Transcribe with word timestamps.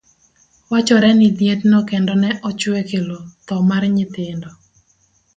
Wachore 0.69 1.09
ni 1.17 1.27
lietno 1.41 1.77
kendo 1.89 2.13
ne 2.21 2.29
ochwe 2.47 2.71
okelo 2.81 3.19
thoo 3.45 3.61
mar 3.69 3.83
nyithindo. 3.95 4.49